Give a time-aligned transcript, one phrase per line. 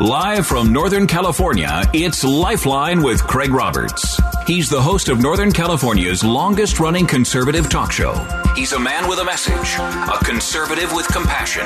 [0.00, 4.18] Live from Northern California, it's Lifeline with Craig Roberts.
[4.50, 8.14] He's the host of Northern California's longest running conservative talk show.
[8.56, 11.64] He's a man with a message, a conservative with compassion.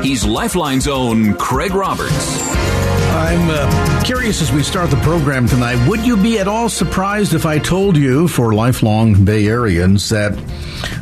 [0.00, 2.70] He's Lifeline's own Craig Roberts.
[3.10, 5.88] I'm uh, curious as we start the program tonight.
[5.88, 10.32] Would you be at all surprised if I told you, for lifelong Bay Areans, that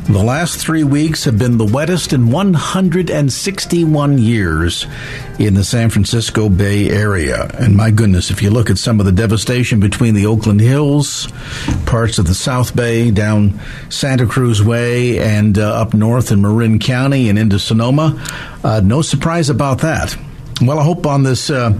[0.05, 4.87] the last three weeks have been the wettest in 161 years
[5.37, 7.47] in the San Francisco Bay Area?
[7.59, 11.18] And my goodness, if you look at some of the devastation between the Oakland Hills,
[11.85, 16.79] parts of the South Bay, down Santa Cruz Way, and uh, up north in Marin
[16.79, 18.21] County and into Sonoma,
[18.63, 20.15] uh, no surprise about that.
[20.61, 21.49] Well, I hope on this.
[21.49, 21.77] Uh,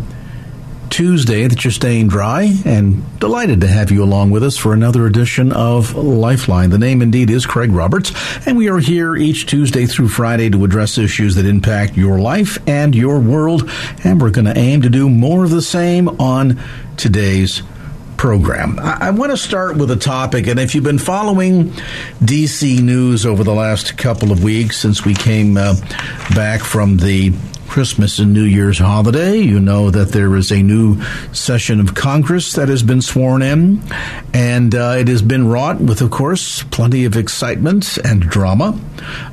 [0.89, 5.05] Tuesday that you're staying dry and delighted to have you along with us for another
[5.05, 6.71] edition of Lifeline.
[6.71, 8.11] The name indeed is Craig Roberts,
[8.47, 12.57] and we are here each Tuesday through Friday to address issues that impact your life
[12.67, 13.69] and your world,
[14.03, 16.59] and we're going to aim to do more of the same on
[16.97, 17.61] today's
[18.19, 18.77] program.
[18.79, 21.69] I, I want to start with a topic, and if you've been following
[22.19, 25.75] DC news over the last couple of weeks since we came uh,
[26.35, 27.31] back from the
[27.69, 29.37] Christmas and New Year's holiday.
[29.37, 31.01] You know that there is a new
[31.33, 33.81] session of Congress that has been sworn in,
[34.33, 38.77] and uh, it has been wrought with, of course, plenty of excitement and drama,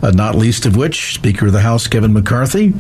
[0.03, 2.75] uh, not least of which Speaker of the House Kevin McCarthy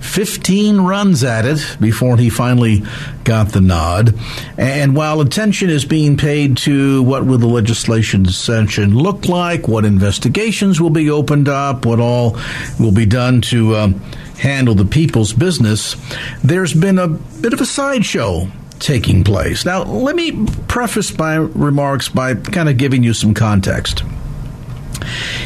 [0.00, 2.82] 15 runs at it before he finally
[3.24, 4.14] got the nod.
[4.58, 9.84] And while attention is being paid to what will the legislation session look like, what
[9.84, 12.38] investigations will be opened up, what all
[12.78, 14.00] will be done to um,
[14.38, 15.96] handle the people's business,
[16.42, 19.64] there's been a bit of a sideshow taking place.
[19.64, 24.02] Now, let me preface my remarks by kind of giving you some context.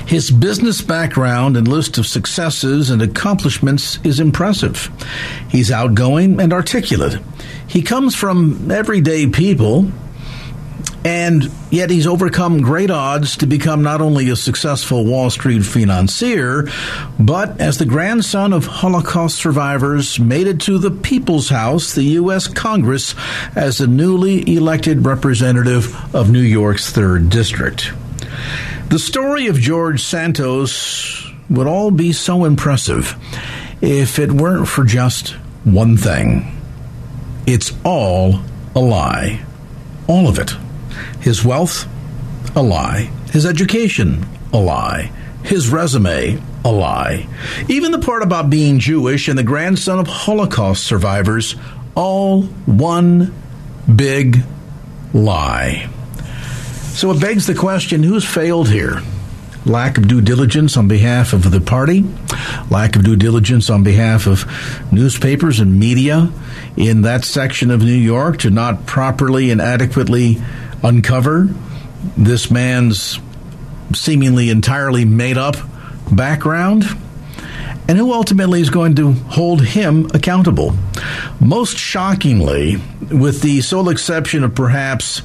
[0.06, 4.90] His business background and list of successes and accomplishments is impressive.
[5.48, 7.20] He's outgoing and articulate.
[7.66, 9.90] He comes from everyday people,
[11.04, 16.68] and yet he's overcome great odds to become not only a successful Wall Street financier,
[17.18, 22.46] but as the grandson of Holocaust survivors, made it to the People's House, the U.S.
[22.46, 23.14] Congress,
[23.54, 27.92] as a newly elected representative of New York's 3rd District.
[28.88, 33.14] The story of George Santos would all be so impressive
[33.80, 35.30] if it weren't for just
[35.64, 36.54] one thing.
[37.46, 38.40] It's all
[38.74, 39.44] a lie.
[40.06, 40.54] All of it.
[41.20, 41.86] His wealth,
[42.56, 43.10] a lie.
[43.32, 45.12] His education, a lie.
[45.44, 47.28] His resume, a lie.
[47.68, 51.56] Even the part about being Jewish and the grandson of Holocaust survivors,
[51.94, 53.34] all one
[53.94, 54.38] big
[55.12, 55.88] lie.
[56.92, 59.02] So it begs the question who's failed here?
[59.66, 62.04] Lack of due diligence on behalf of the party,
[62.70, 64.44] lack of due diligence on behalf of
[64.92, 66.32] newspapers and media
[66.76, 70.38] in that section of New York to not properly and adequately
[70.82, 71.48] uncover
[72.16, 73.18] this man's
[73.92, 75.56] seemingly entirely made up
[76.10, 76.84] background
[77.88, 80.74] and who ultimately is going to hold him accountable.
[81.40, 82.76] Most shockingly,
[83.10, 85.22] with the sole exception of perhaps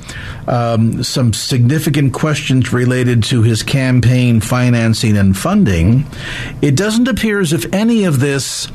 [0.48, 6.06] um, some significant questions related to his campaign financing and funding,
[6.62, 8.70] it doesn't appear as if any of this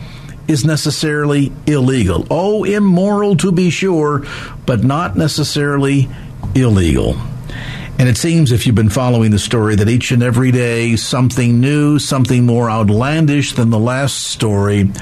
[0.47, 2.27] is necessarily illegal.
[2.31, 4.27] Oh, immoral to be sure,
[4.67, 6.09] but not necessarily
[6.55, 7.17] illegal.
[7.99, 11.61] And it seems, if you've been following the story, that each and every day something
[11.61, 14.93] new, something more outlandish than the last story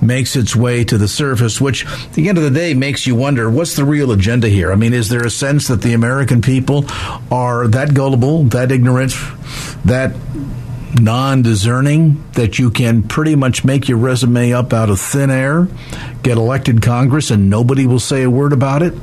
[0.00, 3.16] makes its way to the surface, which at the end of the day makes you
[3.16, 4.70] wonder what's the real agenda here?
[4.70, 6.84] I mean, is there a sense that the American people
[7.32, 9.12] are that gullible, that ignorant,
[9.84, 10.14] that
[11.00, 15.66] non discerning that you can pretty much make your resume up out of thin air,
[16.22, 18.94] get elected Congress, and nobody will say a word about it?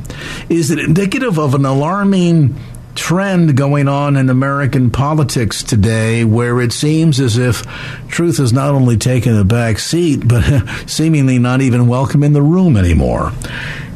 [0.47, 2.56] Is it indicative of an alarming
[2.96, 7.62] trend going on in American politics today where it seems as if
[8.08, 10.44] truth has not only taken a back seat, but
[10.88, 13.32] seemingly not even welcome in the room anymore.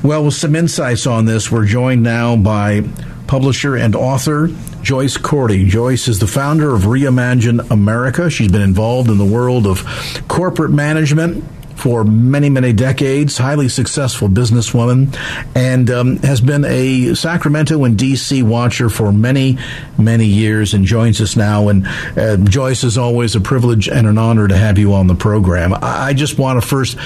[0.04, 2.84] Well, with some insights on this, we're joined now by
[3.28, 4.50] publisher and author
[4.82, 5.68] Joyce Cordy.
[5.68, 8.30] Joyce is the founder of Reimagine America.
[8.30, 9.84] She's been involved in the world of
[10.28, 11.44] corporate management
[11.76, 15.16] for many, many decades, highly successful businesswoman,
[15.56, 18.42] and um, has been a Sacramento and D.C.
[18.44, 19.58] watcher for many,
[19.98, 21.68] many years and joins us now.
[21.70, 21.88] And
[22.18, 25.74] uh, Joyce, is always a privilege and an honor to have you on the program.
[25.82, 26.98] I just want to first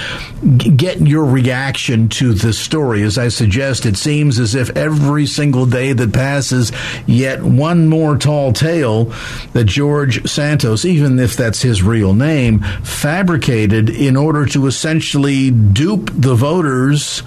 [0.57, 3.04] get your reaction to this story.
[3.04, 6.71] As I suggest, it seems as if every single day that passes,
[7.07, 9.06] yet one more tall tale
[9.54, 16.10] that George Santos, even if that's his real name, fabricated in order to essentially dupe
[16.14, 17.24] the voters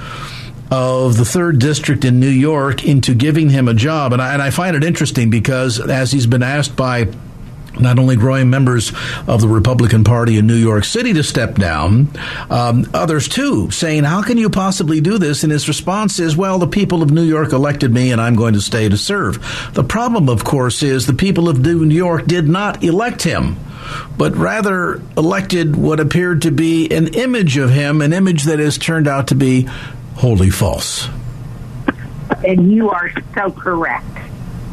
[0.70, 4.14] of the third district in New York into giving him a job.
[4.14, 7.08] And I, and I find it interesting because as he's been asked by
[7.79, 8.93] not only growing members
[9.26, 12.08] of the Republican Party in New York City to step down,
[12.50, 15.43] um, others too, saying, How can you possibly do this?
[15.43, 18.55] And his response is, Well, the people of New York elected me and I'm going
[18.55, 19.70] to stay to serve.
[19.75, 23.56] The problem, of course, is the people of New York did not elect him
[24.17, 28.79] but rather elected what appeared to be an image of him, an image that has
[28.79, 29.69] turned out to be
[30.17, 31.08] wholly false.
[32.46, 34.06] And you are so correct.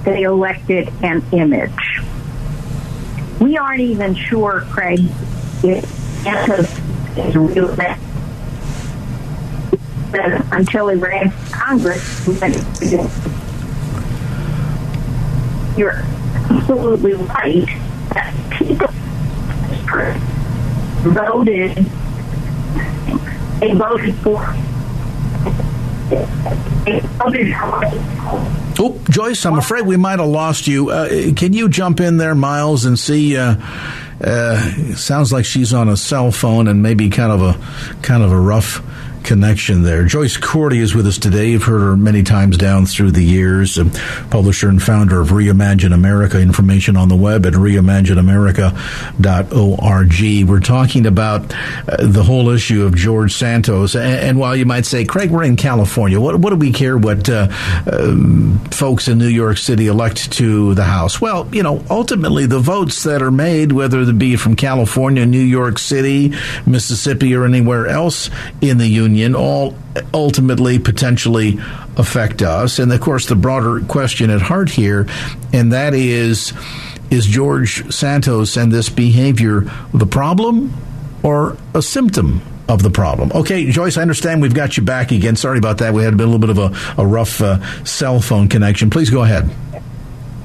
[0.04, 2.02] They elected an image.
[3.40, 5.00] We aren't even sure, Craig,
[5.64, 6.00] if
[7.18, 7.76] is real
[10.52, 12.28] until he ran for Congress.
[15.78, 16.04] You're
[16.50, 17.68] absolutely right.
[19.90, 21.76] People voted,
[23.60, 24.56] they voted for.
[28.82, 30.90] Oh, Joyce, I'm afraid we might have lost you.
[30.90, 33.38] Uh, can you jump in there, Miles, and see?
[33.38, 33.56] Uh,
[34.24, 38.32] uh, sounds like she's on a cell phone and maybe kind of a kind of
[38.32, 38.82] a rough
[39.24, 40.06] connection there.
[40.06, 41.52] Joyce Cordy is with us today.
[41.52, 43.78] You've heard her many times down through the years.
[44.30, 46.40] publisher and founder of Reimagine America.
[46.40, 50.50] Information on the web at reimagineamerica.org.
[50.50, 51.54] We're talking about
[51.88, 53.96] uh, the whole issue of George Santos.
[53.96, 56.20] And, and, while you might say, Craig, we're in California.
[56.20, 57.50] What, what do we care what uh,
[57.92, 61.20] um, folks in New York City elect to the House?
[61.20, 65.40] Well, you know, ultimately the votes that are made, whether it be from California, New
[65.40, 66.34] York City,
[66.66, 68.30] Mississippi, or anywhere else
[68.62, 69.74] in the Union, opinion all
[70.14, 71.58] ultimately potentially
[71.98, 72.78] affect us.
[72.78, 75.08] And of course, the broader question at heart here,
[75.52, 76.54] and that is
[77.10, 79.62] is George Santos and this behavior
[79.96, 80.72] the problem
[81.24, 83.32] or a symptom of the problem.
[83.34, 85.36] Okay, Joyce, I understand we've got you back again.
[85.36, 85.92] Sorry about that.
[85.92, 88.92] We had a little bit of a, a rough uh, cell phone connection.
[88.92, 89.50] Please go ahead.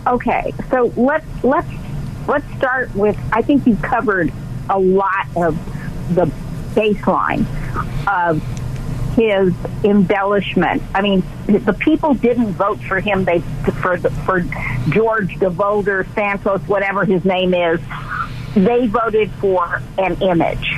[0.06, 1.68] Okay, so let's let's
[2.26, 3.18] let's start with.
[3.30, 4.32] I think you covered
[4.70, 5.54] a lot of
[6.14, 6.32] the
[6.74, 7.46] baseline
[8.06, 8.42] of
[9.14, 9.54] his
[9.84, 10.82] embellishment.
[10.94, 13.24] I mean, the people didn't vote for him.
[13.24, 14.40] They for for
[14.88, 17.80] George DeVolder Santos, whatever his name is.
[18.54, 20.74] They voted for an image.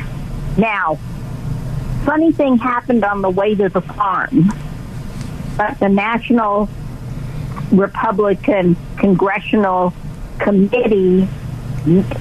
[0.56, 0.98] Now,
[2.04, 4.52] funny thing happened on the way to the farm.
[5.56, 6.68] But the National
[7.72, 9.92] Republican Congressional
[10.38, 11.22] Committee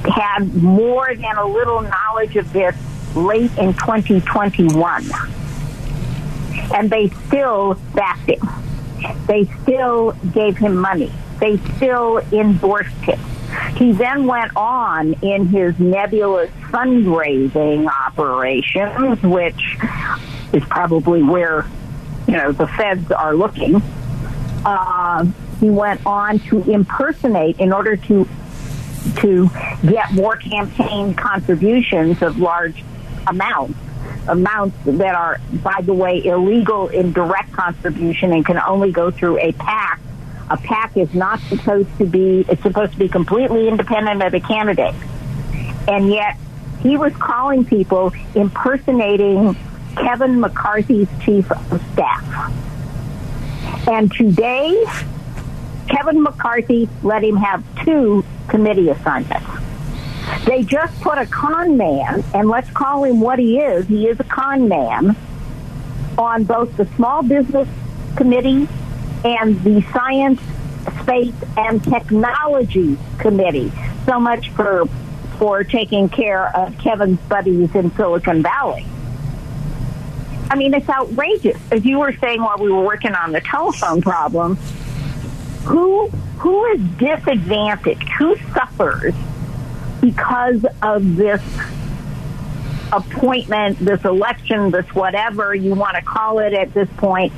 [0.06, 2.75] had more than a little knowledge of this
[3.16, 5.10] late in 2021
[6.74, 8.50] and they still backed him.
[9.28, 11.12] They still gave him money.
[11.40, 13.20] They still endorsed him.
[13.76, 19.78] He then went on in his nebulous fundraising operations, which
[20.54, 21.68] is probably where
[22.28, 23.82] you know the feds are looking.
[24.66, 25.25] Uh,
[25.60, 28.28] he went on to impersonate in order to
[29.18, 29.50] to
[29.84, 32.84] get more campaign contributions of large
[33.27, 33.79] amounts
[34.27, 39.39] amounts that are, by the way, illegal in direct contribution and can only go through
[39.39, 40.00] a PAC.
[40.50, 44.39] A PAC is not supposed to be, it's supposed to be completely independent of the
[44.39, 44.96] candidate.
[45.88, 46.38] And yet,
[46.82, 49.55] he was calling people impersonating
[49.96, 52.51] Kevin McCarthy's chief of staff.
[53.88, 54.84] And today,
[55.88, 59.46] Kevin McCarthy let him have two committee assignments.
[60.46, 63.88] They just put a con man, and let's call him what he is.
[63.88, 65.15] He is a con man
[66.17, 67.67] on both the Small Business
[68.15, 68.67] Committee
[69.24, 70.39] and the Science,
[71.01, 73.72] Space, and Technology Committee.
[74.05, 74.86] So much for
[75.39, 78.86] for taking care of Kevin's buddies in Silicon Valley.
[80.50, 81.60] I mean, it's outrageous.
[81.72, 84.55] As you were saying while we were working on the telephone problem,
[85.65, 88.08] who who is disadvantaged?
[88.20, 89.13] Who suffers
[90.06, 91.42] because of this
[92.94, 97.34] appointment, this election, this whatever you want to call it at this point,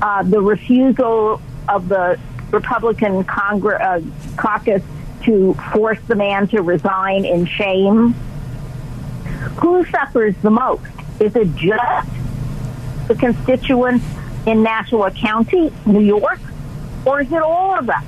[0.00, 2.18] uh, the refusal of the
[2.50, 4.00] Republican Congress, uh,
[4.38, 4.82] caucus
[5.24, 8.12] to force the man to resign in shame.
[9.60, 10.90] Who suffers the most?
[11.20, 12.08] Is it just
[13.08, 14.06] the constituents
[14.46, 16.40] in Nassau County, New York,
[17.04, 18.04] or is it all of us?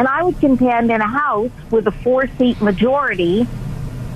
[0.00, 3.46] And I would contend in a House with a four seat majority,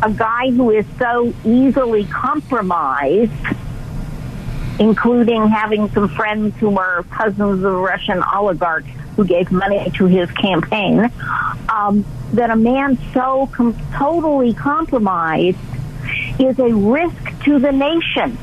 [0.03, 3.31] a guy who is so easily compromised,
[4.79, 10.31] including having some friends who are cousins of Russian oligarchs who gave money to his
[10.31, 11.13] campaign,
[11.69, 15.59] um, that a man so com- totally compromised
[16.39, 18.39] is a risk to the nation,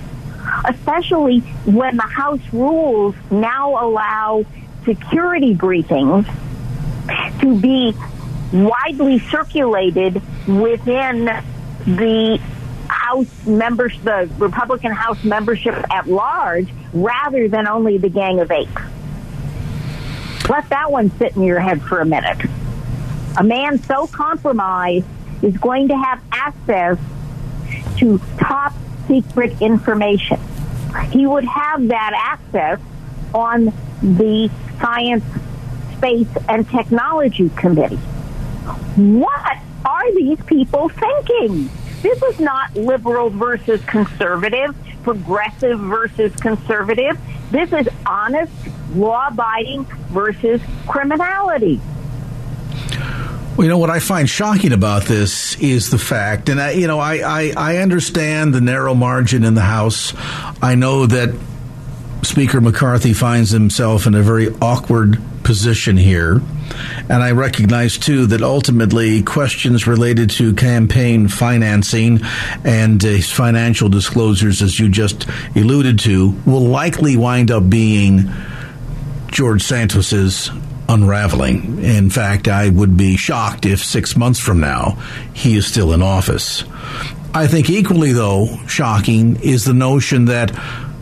[0.66, 4.46] especially when the House rules now allow
[4.86, 6.32] security briefings
[7.40, 7.94] to be
[8.54, 11.26] widely circulated within
[11.86, 12.40] the
[12.88, 18.68] House members, the Republican House membership at large, rather than only the Gang of Eight.
[20.50, 22.40] Let that one sit in your head for a minute.
[23.38, 25.06] A man so compromised
[25.42, 26.98] is going to have access
[27.98, 28.74] to top
[29.08, 30.40] secret information.
[31.12, 32.80] He would have that access
[33.34, 34.50] on the
[34.82, 35.24] Science,
[36.02, 37.98] Space, and Technology Committee.
[38.96, 41.70] What are these people thinking?
[42.02, 47.20] This is not liberal versus conservative, progressive versus conservative.
[47.52, 48.52] This is honest,
[48.96, 51.80] law abiding versus criminality.
[53.56, 56.88] Well, you know what I find shocking about this is the fact, and I, you
[56.88, 60.16] know, I, I, I understand the narrow margin in the House.
[60.64, 61.36] I know that
[62.24, 66.42] Speaker McCarthy finds himself in a very awkward position here.
[67.10, 72.22] And I recognize, too, that ultimately questions related to campaign financing
[72.64, 78.32] and uh, financial disclosures, as you just alluded to, will likely wind up being
[79.28, 80.50] George Santos's
[80.88, 81.84] unraveling.
[81.84, 84.98] In fact, I would be shocked if six months from now
[85.34, 86.64] he is still in office.
[87.34, 90.52] I think equally, though, shocking is the notion that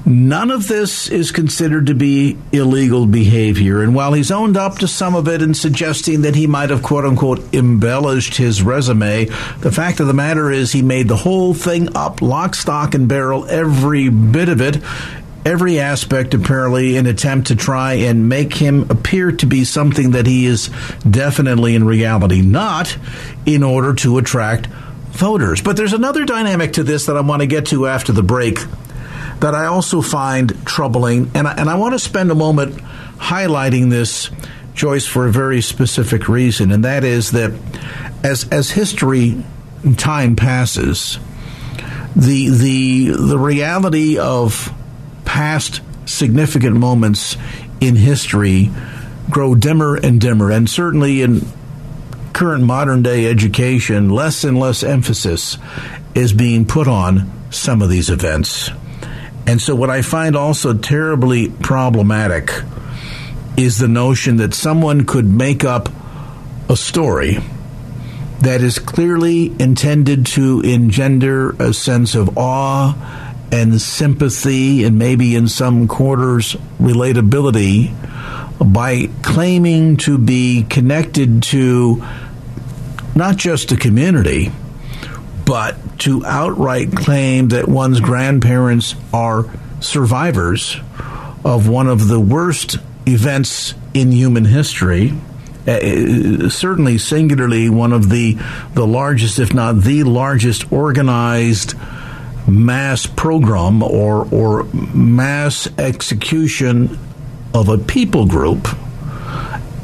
[0.05, 3.83] None of this is considered to be illegal behavior.
[3.83, 6.81] And while he's owned up to some of it and suggesting that he might have,
[6.81, 9.25] quote unquote, embellished his resume,
[9.59, 13.07] the fact of the matter is he made the whole thing up, lock, stock, and
[13.07, 14.81] barrel, every bit of it
[15.45, 20.25] every aspect apparently in attempt to try and make him appear to be something that
[20.25, 20.69] he is
[21.09, 22.97] definitely in reality not
[23.45, 25.61] in order to attract voters.
[25.61, 28.59] But there's another dynamic to this that I want to get to after the break
[29.41, 32.75] that I also find troubling, and I, and I want to spend a moment
[33.17, 34.29] highlighting this,
[34.73, 37.53] Joyce, for a very specific reason, and that is that
[38.23, 39.43] as as history
[39.97, 41.19] time passes,
[42.15, 44.73] the the the reality of
[45.25, 47.37] past significant moments
[47.79, 48.71] in history
[49.29, 51.41] grow dimmer and dimmer, and certainly in
[52.33, 55.57] current modern day education, less and less emphasis
[56.15, 58.69] is being put on some of these events.
[59.49, 62.51] And so, what I find also terribly problematic
[63.57, 65.89] is the notion that someone could make up
[66.69, 67.39] a story
[68.41, 72.93] that is clearly intended to engender a sense of awe
[73.51, 77.91] and sympathy and maybe in some quarters relatability
[78.71, 82.05] by claiming to be connected to
[83.15, 84.51] not just a community
[85.49, 90.77] but to outright claim that one's grandparents are survivors
[91.43, 92.77] of one of the worst
[93.07, 95.11] events in human history,
[95.67, 98.37] uh, certainly singularly one of the
[98.75, 101.73] the largest, if not the largest, organized
[102.47, 106.99] mass program or or mass execution
[107.55, 108.67] of a people group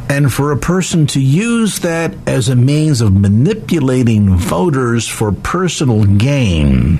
[0.09, 6.05] and for a person to use that as a means of manipulating voters for personal
[6.05, 6.99] gain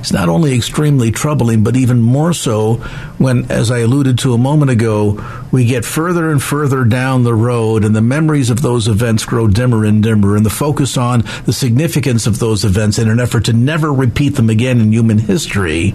[0.00, 2.74] is not only extremely troubling, but even more so
[3.18, 7.34] when, as I alluded to a moment ago, we get further and further down the
[7.34, 11.24] road and the memories of those events grow dimmer and dimmer, and the focus on
[11.44, 15.18] the significance of those events in an effort to never repeat them again in human
[15.18, 15.94] history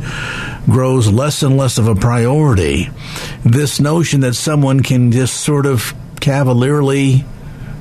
[0.66, 2.90] grows less and less of a priority.
[3.44, 7.26] This notion that someone can just sort of cavalierly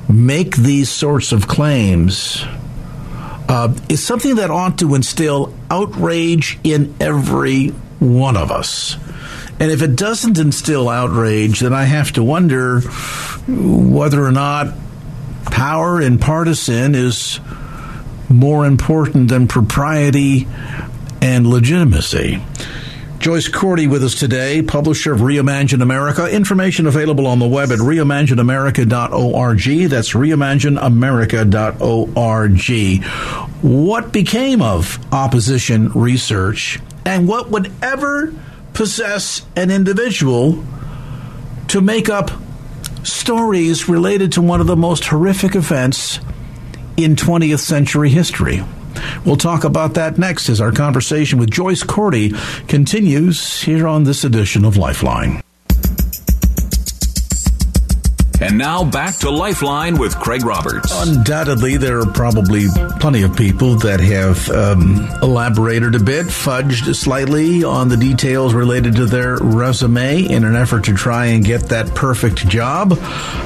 [0.09, 2.43] make these sorts of claims
[3.51, 7.67] uh, is something that ought to instill outrage in every
[7.99, 8.95] one of us.
[9.59, 12.79] And if it doesn't instill outrage, then I have to wonder
[13.49, 14.73] whether or not
[15.47, 17.41] power and partisan is
[18.29, 20.47] more important than propriety
[21.21, 22.41] and legitimacy.
[23.21, 26.27] Joyce Cordy with us today, publisher of Reimagine America.
[26.27, 29.89] Information available on the web at reimagineamerica.org.
[29.89, 33.03] That's reimagineamerica.org.
[33.61, 38.33] What became of opposition research and what would ever
[38.73, 40.63] possess an individual
[41.67, 42.31] to make up
[43.03, 46.19] stories related to one of the most horrific events
[46.97, 48.63] in 20th century history?
[49.25, 52.33] We'll talk about that next as our conversation with Joyce Cordy
[52.67, 55.40] continues here on this edition of Lifeline.
[58.41, 60.91] And now back to Lifeline with Craig Roberts.
[60.91, 62.65] Undoubtedly, there are probably
[62.99, 68.95] plenty of people that have um, elaborated a bit, fudged slightly on the details related
[68.95, 72.97] to their resume in an effort to try and get that perfect job.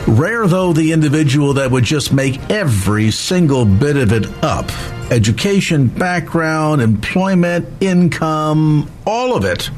[0.07, 4.71] Rare, though, the individual that would just make every single bit of it up
[5.11, 9.69] education, background, employment, income, all of it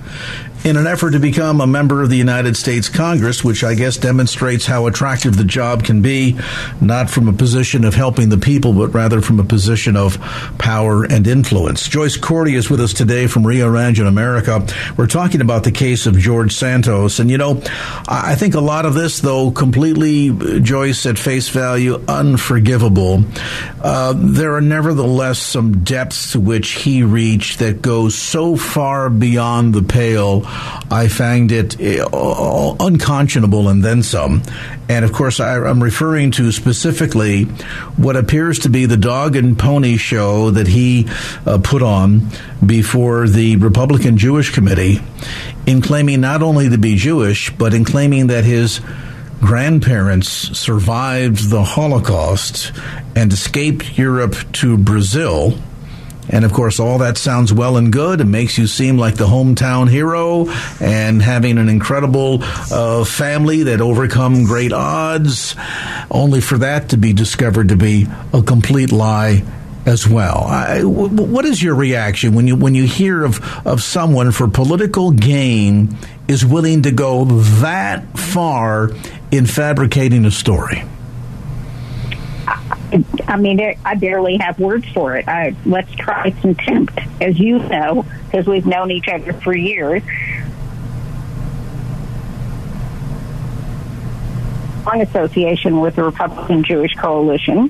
[0.67, 3.95] in an effort to become a member of the United States Congress, which I guess
[3.95, 6.37] demonstrates how attractive the job can be,
[6.81, 10.19] not from a position of helping the people, but rather from a position of
[10.57, 11.87] power and influence.
[11.87, 14.67] Joyce Cordy is with us today from Reimagine America.
[14.97, 17.19] We're talking about the case of George Santos.
[17.19, 17.61] And, you know,
[18.09, 23.23] I think a lot of this, though, completely, Joyce, at face value, unforgivable.
[23.81, 29.73] Uh, there are nevertheless some depths to which he reached that go so far beyond
[29.73, 30.43] the pale
[30.89, 34.43] I found it uh, unconscionable and then some.
[34.89, 37.43] And of course, I, am referring to specifically
[37.97, 41.07] what appears to be the dog and pony show that he
[41.45, 42.29] uh, put on
[42.65, 44.99] before the Republican Jewish Committee
[45.65, 48.79] in claiming not only to be Jewish, but in claiming that his
[49.41, 52.71] grandparents survived the Holocaust
[53.15, 55.57] and escaped Europe to Brazil
[56.29, 58.21] and of course, all that sounds well and good.
[58.21, 60.47] It makes you seem like the hometown hero
[60.81, 65.55] and having an incredible uh, family that overcome great odds,
[66.11, 69.43] only for that to be discovered to be a complete lie
[69.85, 70.43] as well.
[70.43, 74.49] I, w- what is your reaction when you when you hear of of someone for
[74.49, 75.95] political gain
[76.27, 78.91] is willing to go that far
[79.31, 80.83] in fabricating a story?
[83.27, 85.27] I mean, I barely have words for it.
[85.27, 90.03] I, let's try contempt, as you know, because we've known each other for years.
[94.85, 97.69] Long association with the Republican Jewish Coalition,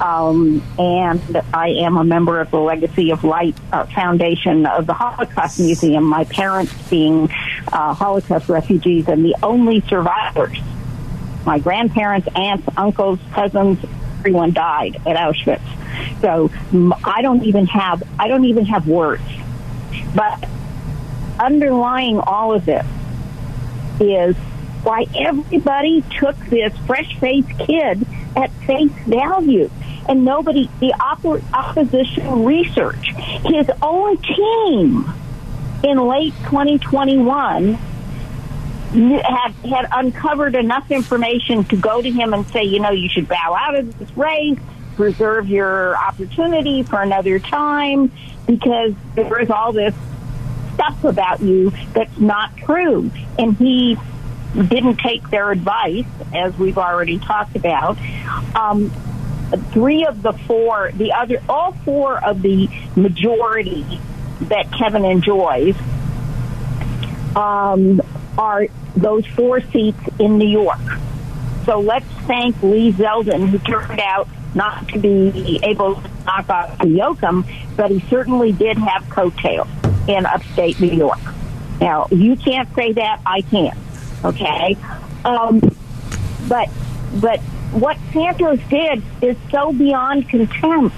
[0.00, 1.20] um, and
[1.52, 6.04] I am a member of the Legacy of Light uh, Foundation of the Holocaust Museum.
[6.04, 7.28] My parents being
[7.70, 10.56] uh, Holocaust refugees and the only survivors.
[11.44, 13.78] My grandparents, aunts, uncles, cousins,
[14.24, 15.60] everyone died at Auschwitz.
[16.22, 16.50] So
[17.04, 19.22] I don't even have I don't even have words.
[20.14, 20.48] But
[21.38, 22.86] underlying all of this
[24.00, 24.34] is
[24.82, 29.70] why everybody took this fresh-faced kid at face value
[30.08, 30.94] and nobody the
[31.52, 33.08] opposition research
[33.44, 35.12] his own team
[35.82, 37.78] in late 2021
[38.94, 43.28] had had uncovered enough information to go to him and say, you know, you should
[43.28, 44.58] bow out of this race,
[44.96, 48.12] reserve your opportunity for another time,
[48.46, 49.94] because there is all this
[50.74, 53.10] stuff about you that's not true.
[53.38, 53.96] And he
[54.54, 57.98] didn't take their advice, as we've already talked about.
[58.54, 58.90] Um,
[59.72, 64.00] three of the four, the other, all four of the majority
[64.42, 65.76] that Kevin enjoys
[67.34, 68.00] um,
[68.38, 70.80] are those four seats in New York.
[71.64, 76.78] So let's thank Lee Zeldin, who turned out not to be able to knock off
[76.78, 77.44] Hochul,
[77.76, 79.68] but he certainly did have coattails
[80.06, 81.18] in upstate New York.
[81.80, 83.78] Now, you can't say that, I can't,
[84.24, 84.76] Okay?
[85.24, 85.60] Um,
[86.48, 86.68] but,
[87.20, 87.40] but
[87.72, 90.96] what Santos did is so beyond contempt.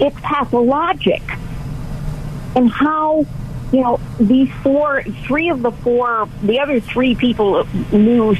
[0.00, 1.22] It's pathologic.
[2.54, 3.26] And how
[3.72, 8.36] you know, these four, three of the four, the other three people, new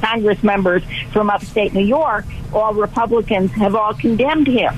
[0.00, 0.82] Congress members
[1.12, 4.74] from upstate New York, all Republicans, have all condemned him.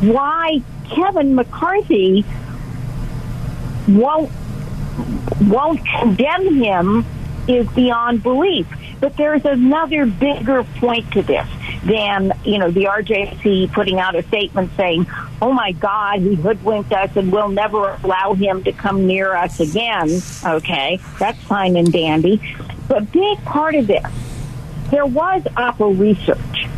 [0.00, 2.24] Why Kevin McCarthy
[3.86, 4.30] won't
[5.40, 7.04] won't condemn him
[7.48, 8.66] is beyond belief.
[9.00, 11.48] But there's another bigger point to this
[11.84, 15.06] than, you know, the RJC putting out a statement saying,
[15.42, 19.60] oh my God, he hoodwinked us and we'll never allow him to come near us
[19.60, 20.20] again.
[20.44, 22.40] Okay, that's fine and dandy.
[22.88, 24.04] But big part of this,
[24.90, 26.68] there was Oppo research.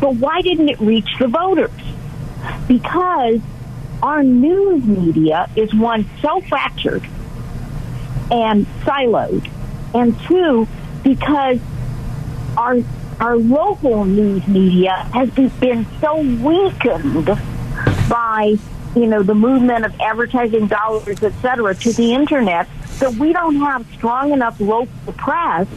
[0.00, 1.70] But why didn't it reach the voters?
[2.68, 3.40] Because
[4.02, 7.06] our news media is one so fractured
[8.30, 9.50] and siloed.
[9.94, 10.66] And two,
[11.02, 11.58] because
[12.56, 12.76] our
[13.20, 17.28] our local news media has been so weakened
[18.08, 18.56] by
[18.94, 23.56] you know the movement of advertising dollars, et cetera, to the internet that we don't
[23.56, 25.68] have strong enough local press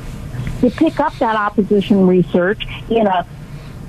[0.62, 3.26] to pick up that opposition research in a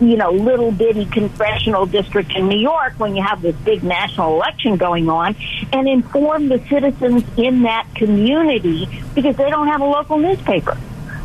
[0.00, 4.34] you know little bitty congressional district in New York when you have this big national
[4.34, 5.36] election going on
[5.72, 10.76] and inform the citizens in that community because they don't have a local newspaper.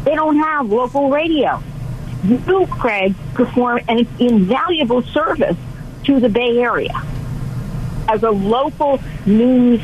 [0.03, 1.61] They don't have local radio.
[2.23, 5.57] You, Craig, perform an invaluable service
[6.05, 7.01] to the Bay Area
[8.07, 9.81] as a local news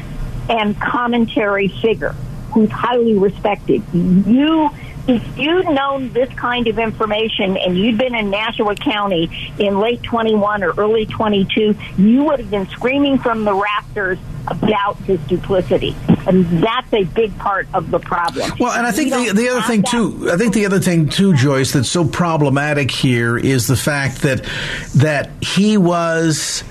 [0.50, 2.16] and commentary figure
[2.54, 3.82] who's highly respected.
[3.94, 4.70] You
[5.08, 10.02] if you'd known this kind of information and you'd been in Nassau County in late
[10.04, 15.96] 21 or early 22, you would have been screaming from the rafters about his duplicity.
[16.28, 18.52] And that's a big part of the problem.
[18.60, 21.36] Well, and I think the, the other thing, too, I think the other thing, too,
[21.36, 24.48] Joyce, that's so problematic here is the fact that,
[24.96, 26.64] that he was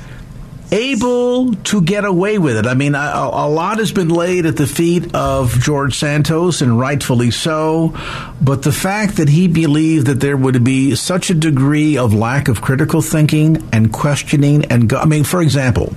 [0.72, 2.66] able to get away with it.
[2.66, 6.78] I mean, a, a, lot has been laid at the feet of George Santos, and
[6.78, 7.94] rightfully so.
[8.40, 12.48] But the fact that he believed that there would be such a degree of lack
[12.48, 15.92] of critical thinking and questioning, and go- I mean, for example,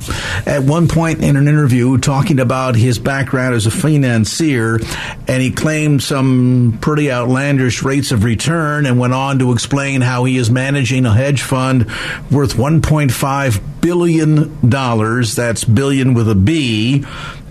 [0.45, 4.79] at one point in an interview talking about his background as a financier,
[5.27, 10.23] and he claimed some pretty outlandish rates of return, and went on to explain how
[10.23, 11.85] he is managing a hedge fund
[12.31, 15.35] worth 1.5 billion dollars.
[15.35, 17.05] That's billion with a B.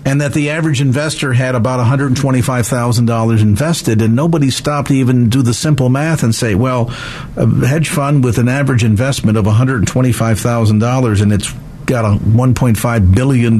[0.05, 5.41] And that the average investor had about $125,000 invested, and nobody stopped to even do
[5.41, 6.93] the simple math and say, well,
[7.37, 11.53] a hedge fund with an average investment of $125,000 and it's
[11.85, 13.59] got a $1.5 billion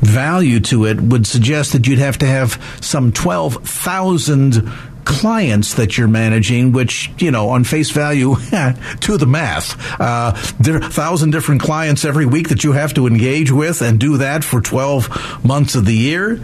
[0.00, 4.70] value to it would suggest that you'd have to have some 12,000
[5.10, 8.36] clients that you're managing, which, you know, on face value,
[9.00, 12.94] to the math, uh, there are a thousand different clients every week that you have
[12.94, 16.40] to engage with and do that for 12 months of the year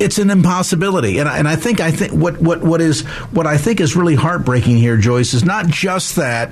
[0.00, 1.18] it's an impossibility.
[1.18, 3.94] And I, and I think I think what, what what is what I think is
[3.94, 6.50] really heartbreaking here, Joyce, is not just that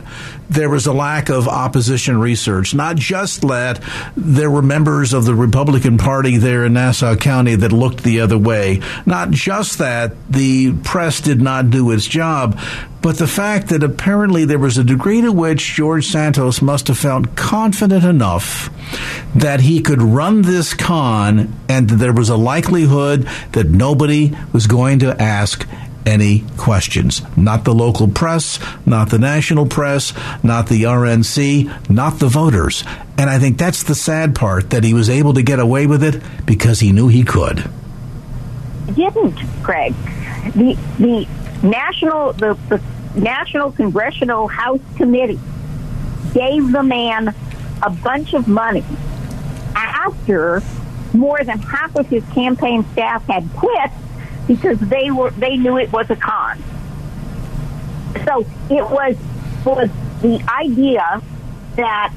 [0.51, 3.83] there was a lack of opposition research, not just that
[4.17, 8.39] there were members of the Republican Party there in Nassau County that looked the other
[8.39, 12.59] way, not just that the press did not do its job,
[13.01, 16.99] but the fact that apparently there was a degree to which George Santos must have
[16.99, 18.71] felt confident enough
[19.35, 24.67] that he could run this con and that there was a likelihood that nobody was
[24.67, 25.67] going to ask
[26.07, 27.23] any questions.
[27.37, 32.83] Not the local press, not the national press, not the RNC, not the voters.
[33.19, 36.03] And I think that's the sad part that he was able to get away with
[36.03, 37.69] it because he knew he could.
[38.95, 39.95] Didn't, Greg.
[40.55, 41.29] The the
[41.63, 42.81] national the, the
[43.15, 45.41] National Congressional House Committee
[46.35, 47.35] gave the man
[47.83, 48.85] a bunch of money
[49.75, 50.63] after
[51.13, 53.91] more than half of his campaign staff had quit
[54.47, 56.63] because they were they knew it was a con.
[58.25, 59.17] So it was
[59.65, 59.91] was
[60.23, 61.23] the idea
[61.77, 62.13] that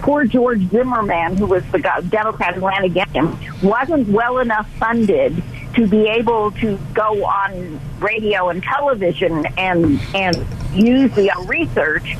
[0.00, 5.42] poor George Zimmerman, who was the Democrat who ran against him, wasn't well enough funded
[5.76, 10.36] to be able to go on radio and television and and
[10.74, 12.16] use the uh, research.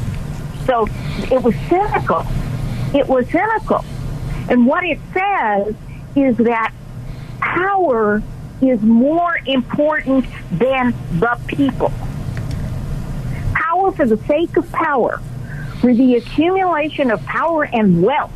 [0.66, 0.86] So
[1.30, 2.24] it was cynical.
[2.94, 3.84] It was cynical.
[4.50, 5.74] And what it says
[6.14, 6.72] is that
[7.40, 8.22] power
[8.60, 11.92] is more important than the people.
[13.54, 15.20] Power for the sake of power,
[15.80, 18.32] for the accumulation of power and wealth.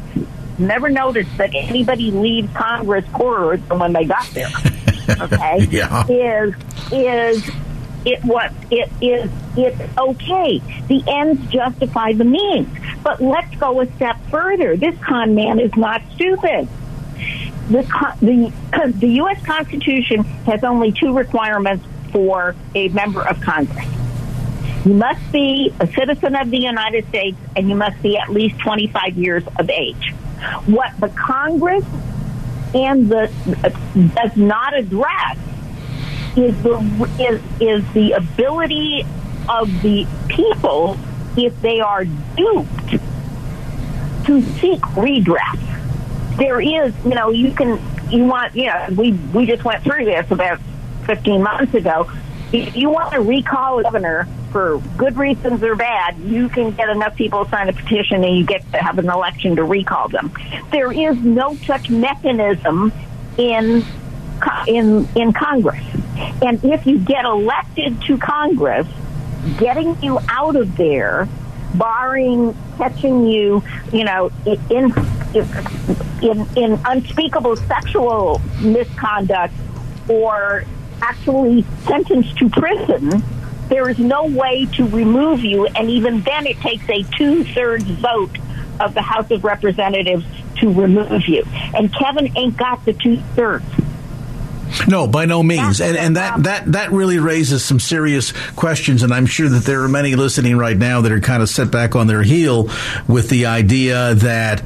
[0.58, 4.48] Never noticed that anybody leaves Congress poorer than when they got there.
[5.20, 6.04] Okay, yeah.
[6.08, 6.54] is
[6.92, 7.50] is
[8.04, 10.60] it what it is it's okay.
[10.88, 12.68] The ends justify the means.
[13.02, 14.76] But let's go a step further.
[14.76, 16.68] This con man is not stupid.
[17.68, 17.82] The
[18.20, 18.52] the
[18.96, 19.44] the U.S.
[19.44, 23.86] Constitution has only two requirements for a member of Congress.
[24.84, 28.58] You must be a citizen of the United States and you must be at least
[28.60, 30.12] 25 years of age.
[30.64, 31.84] What the Congress
[32.74, 33.30] and the
[34.14, 35.38] does not address
[36.36, 39.04] is the is, is the ability
[39.48, 40.98] of the people
[41.36, 43.00] if they are duped
[44.26, 45.58] to seek redress.
[46.36, 47.80] There is, you know, you can
[48.10, 50.60] you want, you know, we we just went through this about
[51.06, 52.10] 15 months ago.
[52.52, 56.88] If you want to recall a governor for good reasons or bad, you can get
[56.88, 60.08] enough people to sign a petition and you get to have an election to recall
[60.08, 60.32] them.
[60.72, 62.92] There is no such mechanism
[63.38, 63.84] in
[64.66, 65.84] in in Congress.
[66.42, 68.86] And if you get elected to Congress,
[69.58, 71.28] getting you out of there,
[71.74, 74.30] barring catching you, you know,
[74.70, 74.92] in
[76.22, 79.54] in in unspeakable sexual misconduct
[80.08, 80.64] or
[81.02, 83.22] actually sentenced to prison,
[83.68, 88.36] there is no way to remove you, and even then, it takes a two-thirds vote
[88.80, 90.24] of the House of Representatives
[90.56, 91.44] to remove you.
[91.74, 93.64] And Kevin ain't got the two-thirds.
[94.86, 99.12] No, by no means, and and that that that really raises some serious questions, and
[99.12, 101.96] I'm sure that there are many listening right now that are kind of set back
[101.96, 102.70] on their heel
[103.08, 104.62] with the idea that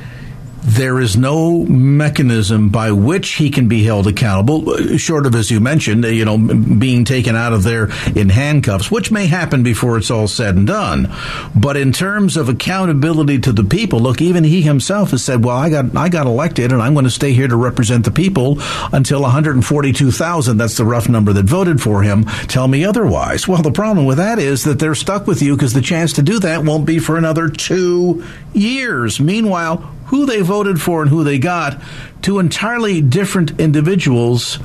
[0.64, 5.60] there is no mechanism by which he can be held accountable, short of, as you
[5.60, 10.10] mentioned, you know, being taken out of there in handcuffs, which may happen before it's
[10.10, 11.12] all said and done.
[11.54, 15.56] But in terms of accountability to the people, look, even he himself has said, "Well,
[15.56, 18.58] I got I got elected, and I'm going to stay here to represent the people
[18.92, 20.56] until 142,000.
[20.56, 22.24] That's the rough number that voted for him.
[22.48, 25.74] Tell me otherwise." Well, the problem with that is that they're stuck with you because
[25.74, 28.24] the chance to do that won't be for another two
[28.54, 29.20] years.
[29.20, 31.82] Meanwhile, who they voted for and who they got,
[32.22, 34.60] to entirely different individuals.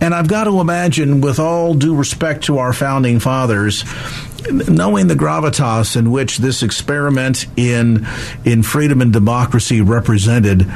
[0.00, 3.84] And I've got to imagine, with all due respect to our founding fathers,
[4.50, 8.08] knowing the gravitas in which this experiment in
[8.44, 10.68] in freedom and democracy represented,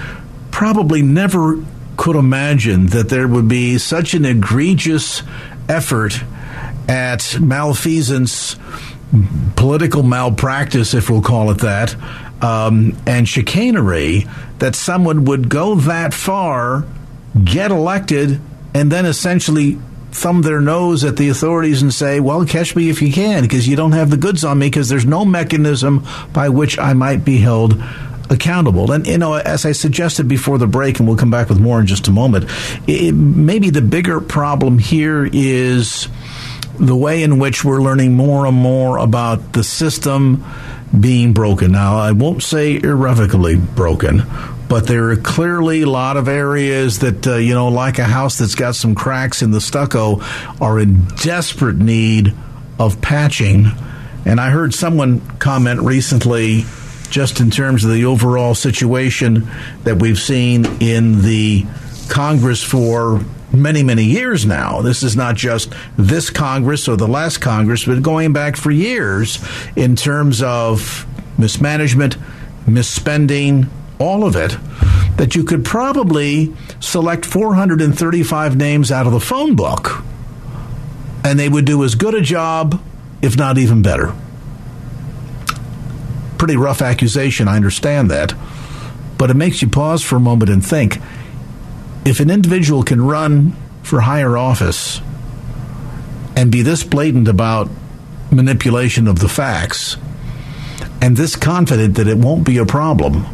[0.53, 1.61] probably never
[1.97, 5.25] could imagine that there would be such an egregious
[5.69, 6.23] effort
[6.89, 8.55] at malfeasance,
[9.57, 11.97] political malpractice, if we'll call it that,
[12.43, 14.27] um, and chicanery
[14.59, 16.85] that someone would go that far,
[17.45, 18.41] get elected,
[18.75, 19.79] and then essentially
[20.11, 23.67] thumb their nose at the authorities and say, well, catch me if you can, because
[23.67, 27.25] you don't have the goods on me, because there's no mechanism by which I might
[27.25, 27.83] be held
[28.29, 28.93] accountable.
[28.93, 31.81] And, you know, as I suggested before the break, and we'll come back with more
[31.81, 32.47] in just a moment,
[32.87, 36.09] it, maybe the bigger problem here is
[36.79, 40.45] the way in which we're learning more and more about the system
[40.99, 41.73] being broken.
[41.73, 44.23] Now, I won't say irrevocably broken,
[44.69, 48.39] but there are clearly a lot of areas that, uh, you know, like a house
[48.39, 50.21] that's got some cracks in the stucco,
[50.61, 52.35] are in desperate need
[52.79, 53.67] of patching.
[54.25, 56.65] And I heard someone comment recently,
[57.11, 59.49] just in terms of the overall situation
[59.85, 61.67] that we've seen in the
[62.09, 64.83] Congress for many, many years now.
[64.83, 69.39] This is not just this Congress or the last Congress, but going back for years
[69.77, 71.07] in terms of
[71.39, 72.17] mismanagement,
[72.67, 74.57] misspending, all of it,
[75.17, 80.03] that you could probably select 435 names out of the phone book
[81.25, 82.83] and they would do as good a job,
[83.21, 84.15] if not even better.
[86.39, 88.35] Pretty rough accusation, I understand that.
[89.19, 90.99] But it makes you pause for a moment and think
[92.05, 95.01] if an individual can run for higher office
[96.37, 97.69] and be this blatant about
[98.31, 99.97] manipulation of the facts
[101.01, 103.25] and this confident that it won't be a problem,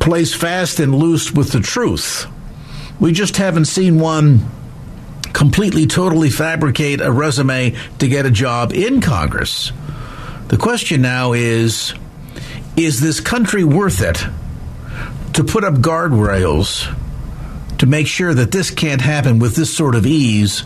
[0.00, 2.26] plays fast and loose with the truth?
[2.98, 4.40] We just haven't seen one
[5.32, 9.72] completely, totally fabricate a resume to get a job in Congress.
[10.48, 11.94] The question now is
[12.76, 14.24] is this country worth it
[15.34, 16.96] to put up guardrails
[17.78, 20.64] to make sure that this can't happen with this sort of ease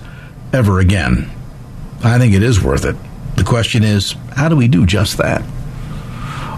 [0.52, 1.30] ever again.
[2.04, 2.96] I think it is worth it.
[3.36, 5.42] The question is, how do we do just that?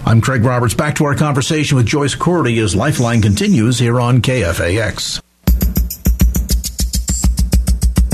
[0.05, 0.73] I'm Craig Roberts.
[0.73, 5.24] Back to our conversation with Joyce Cordy as Lifeline continues here on KFAX.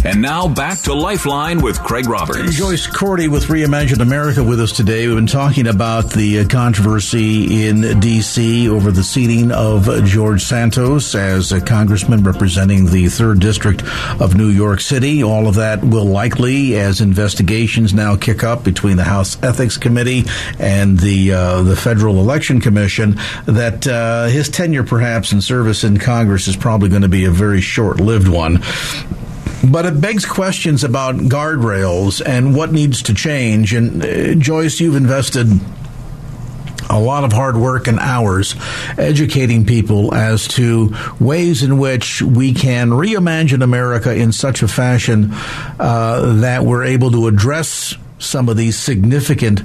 [0.03, 2.57] And now back to Lifeline with Craig Roberts.
[2.57, 5.05] Joyce Cordy with Reimagine America with us today.
[5.05, 8.67] We've been talking about the uh, controversy in D.C.
[8.67, 13.83] over the seating of George Santos as a congressman representing the 3rd District
[14.19, 15.21] of New York City.
[15.21, 20.23] All of that will likely, as investigations now kick up between the House Ethics Committee
[20.57, 25.99] and the, uh, the Federal Election Commission, that uh, his tenure perhaps in service in
[25.99, 28.63] Congress is probably going to be a very short lived one.
[29.69, 33.74] But it begs questions about guardrails and what needs to change.
[33.74, 35.47] And uh, Joyce, you've invested
[36.89, 38.56] a lot of hard work and hours
[38.97, 45.30] educating people as to ways in which we can reimagine America in such a fashion
[45.80, 49.62] uh, that we're able to address some of these significant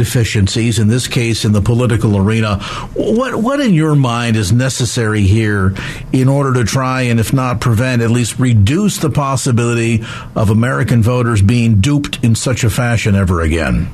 [0.00, 2.58] deficiencies, in this case in the political arena.
[2.94, 5.74] What, what in your mind is necessary here
[6.10, 10.02] in order to try and, if not prevent, at least reduce the possibility
[10.34, 13.90] of American voters being duped in such a fashion ever again?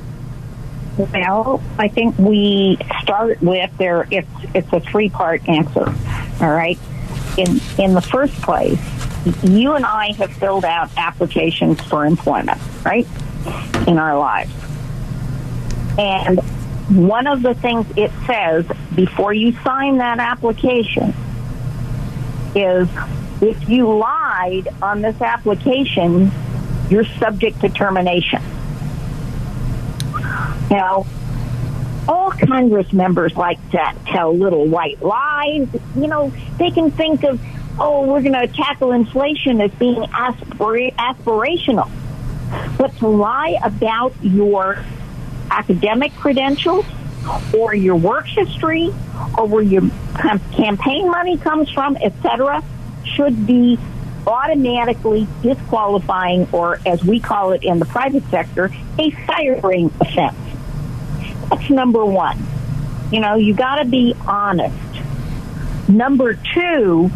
[0.97, 4.07] Well, I think we start with there.
[4.09, 5.93] It's it's a three part answer.
[6.41, 6.79] All right.
[7.37, 8.79] In in the first place,
[9.43, 13.05] you and I have filled out applications for employment, right,
[13.85, 14.66] in our lives.
[15.97, 16.39] And
[16.89, 21.13] one of the things it says before you sign that application
[22.55, 22.87] is
[23.41, 26.31] if you lied on this application,
[26.89, 28.41] you're subject to termination.
[30.69, 31.05] Now,
[32.07, 35.67] all Congress members like to tell little white lies.
[35.95, 37.41] You know, they can think of,
[37.79, 41.89] oh, we're going to tackle inflation as being aspir- aspirational.
[42.77, 44.83] But to lie about your
[45.51, 46.85] academic credentials
[47.53, 48.93] or your work history
[49.37, 49.83] or where your
[50.51, 52.63] campaign money comes from, etc.,
[53.03, 53.77] should be
[54.25, 60.35] automatically disqualifying or, as we call it in the private sector, a firing offense.
[61.49, 62.45] That's number one.
[63.11, 64.75] You know, you got to be honest.
[65.87, 67.09] Number two,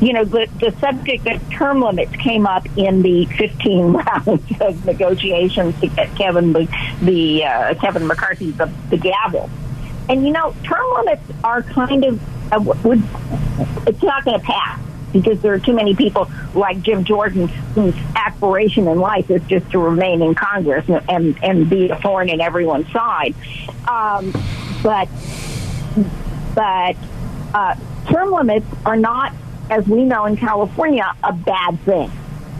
[0.00, 4.84] you know, the, the subject of term limits came up in the 15 rounds of
[4.84, 6.68] negotiations to get Kevin the,
[7.02, 9.50] the uh, Kevin McCarthy the, the gavel.
[10.08, 13.02] And you know, term limits are kind of uh, would
[13.86, 14.80] it's not going to pass
[15.12, 19.70] because there are too many people like Jim Jordan whose aspiration in life is just
[19.70, 23.34] to remain in Congress and and, and be a thorn in everyone's side.
[23.88, 24.32] Um,
[24.82, 25.08] but
[26.54, 26.96] but
[27.54, 27.76] uh,
[28.06, 29.32] term limits are not,
[29.70, 32.10] as we know in California, a bad thing.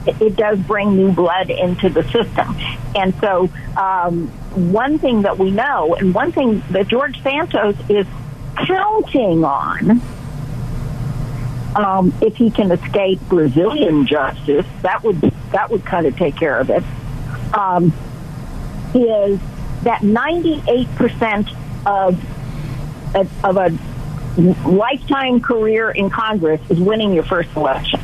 [0.06, 2.56] It, it does bring new blood into the system,
[2.94, 4.28] and so um,
[4.72, 8.06] one thing that we know, and one thing that George Santos is
[8.66, 10.00] counting on
[11.74, 15.20] um, if he can escape Brazilian justice, that would
[15.52, 16.84] that would kind of take care of it.
[17.52, 17.92] Um,
[18.94, 19.40] is
[19.82, 23.76] that 98% of of a
[24.36, 28.00] lifetime career in Congress is winning your first election.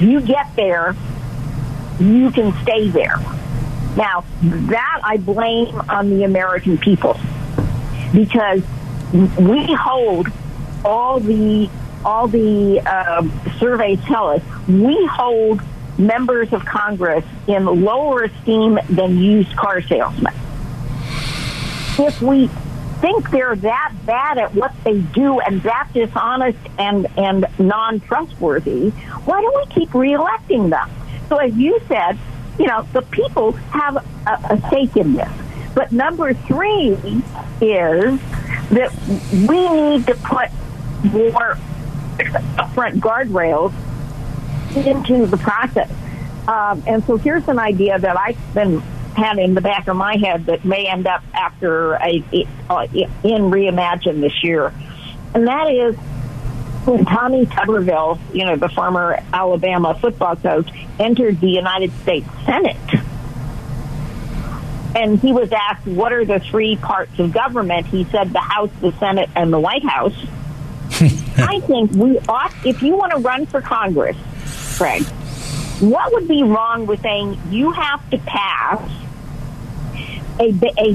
[0.00, 0.94] You get there,
[1.98, 3.16] you can stay there.
[3.96, 7.18] Now, that I blame on the American people
[8.12, 8.62] because
[9.12, 10.28] we hold
[10.84, 11.68] all the
[12.04, 15.60] all the uh, surveys tell us, we hold
[15.98, 20.32] members of Congress in lower esteem than used car salesmen.
[21.98, 22.48] If we
[23.00, 28.90] think they're that bad at what they do and that dishonest and, and non trustworthy,
[29.24, 30.90] why don't we keep reelecting them?
[31.28, 32.18] So, as you said,
[32.58, 35.30] you know, the people have a, a stake in this.
[35.74, 36.90] But number three
[37.60, 38.20] is
[38.70, 38.92] that
[39.32, 40.50] we need to put
[41.04, 41.58] more
[42.58, 43.72] upfront guardrails
[44.76, 45.90] into the process.
[46.46, 48.82] Um, and so here's an idea that I've been
[49.16, 52.22] had in the back of my head that may end up after a,
[52.68, 54.72] uh, in Reimagine this year,
[55.34, 55.96] and that is
[56.84, 60.68] when Tommy Tuberville, you know, the former Alabama football coach,
[60.98, 62.76] entered the United States Senate.
[64.94, 67.86] And he was asked, what are the three parts of government?
[67.86, 70.16] He said the House, the Senate, and the White House.
[71.36, 74.16] I think we ought, if you want to run for Congress,
[74.76, 75.04] Craig,
[75.80, 78.82] what would be wrong with saying you have to pass
[80.38, 80.94] a, a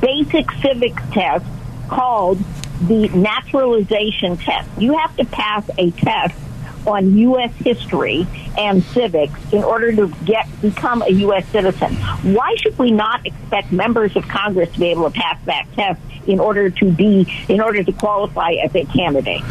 [0.00, 1.44] basic civics test
[1.88, 2.38] called
[2.82, 4.68] the naturalization test?
[4.78, 6.34] You have to pass a test
[6.86, 7.52] on U.S.
[7.56, 8.26] history
[8.58, 11.46] and civics in order to get become a U.S.
[11.48, 11.94] citizen.
[12.34, 16.00] Why should we not expect members of Congress to be able to pass that test
[16.26, 19.42] in order to be in order to qualify as a candidate?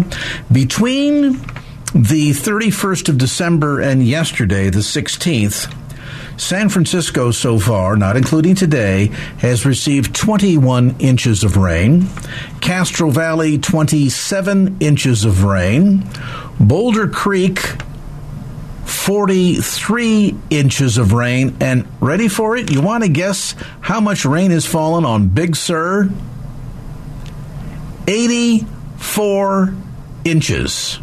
[0.52, 1.34] Between
[1.94, 5.74] the 31st of December and yesterday, the 16th,
[6.38, 9.08] San Francisco so far, not including today,
[9.40, 12.08] has received 21 inches of rain.
[12.62, 16.08] Castro Valley, 27 inches of rain.
[16.60, 17.60] Boulder Creek,
[18.86, 21.58] 43 inches of rain.
[21.60, 22.72] And ready for it?
[22.72, 26.08] You want to guess how much rain has fallen on Big Sur?
[28.08, 29.74] 84
[30.24, 31.00] inches.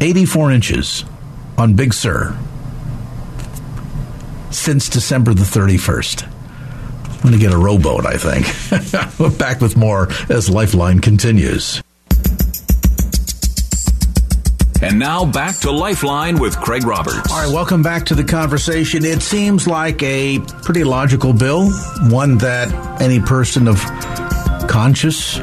[0.00, 1.04] 84 inches
[1.58, 2.38] on Big Sur
[4.50, 6.26] since December the 31st.
[7.16, 9.38] I'm going to get a rowboat, I think.
[9.38, 11.82] Back with more as Lifeline continues.
[14.82, 17.32] And now back to Lifeline with Craig Roberts.
[17.32, 19.04] All right, welcome back to the conversation.
[19.04, 21.70] It seems like a pretty logical bill,
[22.10, 23.80] one that any person of
[24.68, 25.38] conscious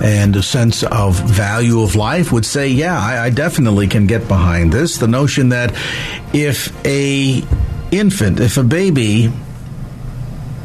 [0.00, 4.28] and a sense of value of life would say, yeah, I, I definitely can get
[4.28, 4.98] behind this.
[4.98, 5.74] The notion that
[6.32, 7.42] if a
[7.90, 9.32] infant, if a baby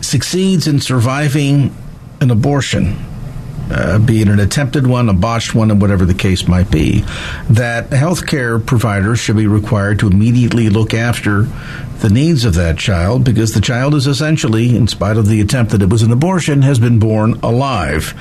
[0.02, 1.76] succeeds in surviving
[2.22, 2.98] an abortion,
[3.74, 7.02] uh, be it an attempted one, a botched one, and whatever the case might be,
[7.50, 11.48] that healthcare providers should be required to immediately look after
[12.00, 15.72] the needs of that child because the child is essentially, in spite of the attempt
[15.72, 18.14] that it was an abortion, has been born alive.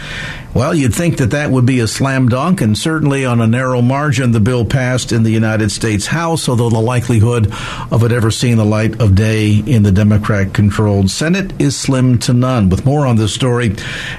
[0.55, 3.81] Well, you'd think that that would be a slam dunk, and certainly on a narrow
[3.81, 7.51] margin, the bill passed in the United States House, although the likelihood
[7.91, 12.19] of it ever seeing the light of day in the Democrat controlled Senate is slim
[12.19, 12.69] to none.
[12.69, 13.75] With more on this story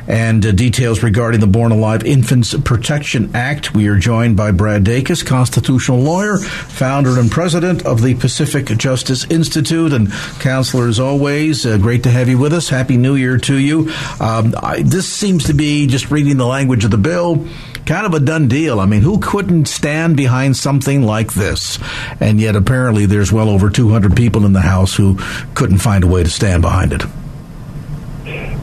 [0.08, 4.84] and uh, details regarding the Born Alive Infants Protection Act, we are joined by Brad
[4.84, 10.12] Dacus, constitutional lawyer, founder and president of the Pacific Justice Institute, and
[10.42, 11.66] counselor as always.
[11.66, 12.68] Uh, great to have you with us.
[12.68, 13.90] Happy New Year to you.
[14.20, 17.48] Um, I, this seems to be just reading the language of the bill,
[17.86, 18.82] kind of a done deal.
[18.82, 21.80] I mean, who couldn't stand behind something like this?
[22.20, 25.18] And yet, apparently, there's well over 200 people in the House who
[25.56, 27.02] couldn't find a way to stand behind it.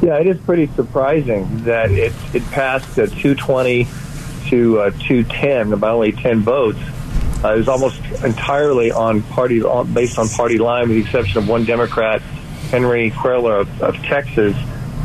[0.03, 3.87] Yeah, it is pretty surprising that it it passed at 220
[4.49, 6.79] to uh, 210 by only 10 votes.
[7.45, 11.49] Uh, it was almost entirely on party based on party line, with the exception of
[11.49, 12.23] one Democrat,
[12.71, 14.57] Henry Cuellar of, of Texas,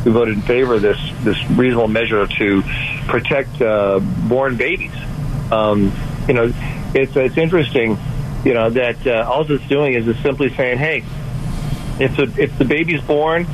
[0.02, 2.62] who voted in favor of this this reasonable measure to
[3.06, 4.94] protect uh, born babies.
[5.50, 5.92] Um,
[6.26, 6.52] you know,
[6.94, 7.98] it's it's interesting,
[8.46, 11.04] you know, that uh, all it's doing is it's simply saying, hey,
[12.00, 13.46] if the if the baby's born,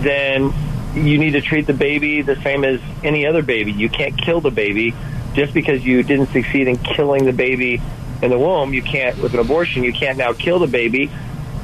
[0.00, 0.52] then
[0.94, 3.72] you need to treat the baby the same as any other baby.
[3.72, 4.94] You can't kill the baby
[5.34, 7.82] just because you didn't succeed in killing the baby
[8.22, 8.72] in the womb.
[8.72, 9.82] You can't with an abortion.
[9.82, 11.10] You can't now kill the baby.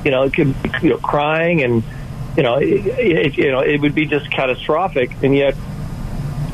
[0.05, 1.85] You know, it could be you know crying and
[2.37, 5.11] you know, it, it, you know, it would be just catastrophic.
[5.23, 5.57] And yet,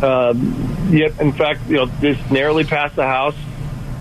[0.02, 3.36] um, yet, in fact, you know, this narrowly passed the House,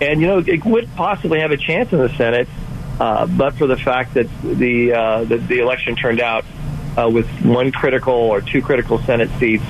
[0.00, 2.48] and you know, it would possibly have a chance in the Senate,
[3.00, 6.44] uh, but for the fact that the uh, the election turned out
[6.96, 9.64] uh, with one critical or two critical Senate seats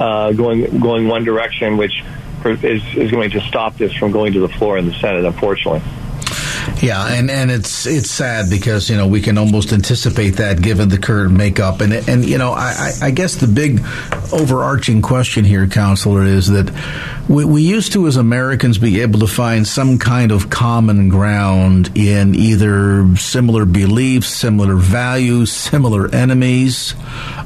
[0.00, 2.02] uh, going going one direction, which
[2.44, 5.82] is is going to stop this from going to the floor in the Senate, unfortunately.
[6.82, 10.88] Yeah, and, and it's it's sad because you know we can almost anticipate that given
[10.88, 13.80] the current makeup, and and you know I, I guess the big
[14.32, 16.70] overarching question here, counselor, is that
[17.28, 21.90] we, we used to as Americans be able to find some kind of common ground
[21.94, 26.94] in either similar beliefs, similar values, similar enemies.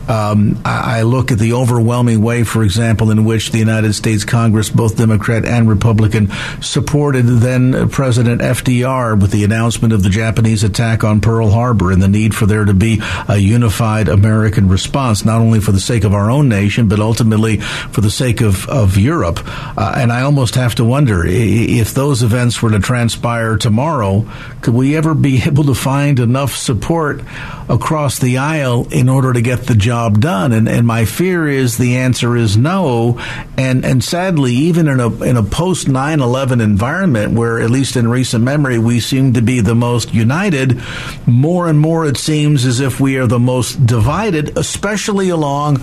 [0.08, 4.24] Um, I, I look at the overwhelming way, for example, in which the United States
[4.24, 10.64] Congress, both Democrat and Republican, supported then President FDR with the announcement of the Japanese
[10.64, 15.24] attack on Pearl Harbor and the need for there to be a unified American response,
[15.24, 18.68] not only for the sake of our own nation, but ultimately for the sake of,
[18.68, 19.40] of Europe.
[19.44, 24.26] Uh, and I almost have to wonder if those events were to transpire tomorrow,
[24.62, 27.22] could we ever be able to find enough support
[27.68, 30.52] across the aisle in order to get the job done?
[30.52, 33.20] And, and my fear is the answer is no.
[33.56, 38.08] And, and sadly, even in a, in a post 9-11 environment where, at least in
[38.08, 40.80] recent memory, we seem to be the most united,
[41.26, 45.78] more and more it seems as if we are the most divided, especially along